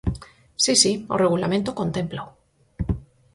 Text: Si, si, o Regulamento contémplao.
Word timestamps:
Si, 0.63 0.73
si, 0.83 0.91
o 1.13 1.19
Regulamento 1.23 1.71
contémplao. 1.79 2.27